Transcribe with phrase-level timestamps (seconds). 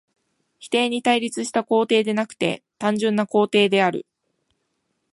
[0.57, 4.07] 否定に対立した肯定でなくて単純な肯定である。